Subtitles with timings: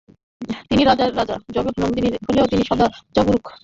[0.69, 3.45] তিনি রাজার রাজা, জগৎ নিদ্রিত হলেও তিনি সদা জাগরূক।